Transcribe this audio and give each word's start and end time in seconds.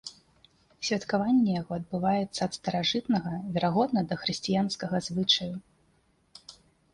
Святкаванне 0.87 1.51
яго 1.61 1.71
адбываецца 1.81 2.39
ад 2.47 2.51
старажытнага, 2.59 3.33
верагодна, 3.59 3.99
дахрысціянскага 4.13 4.97
звычаю. 5.11 5.53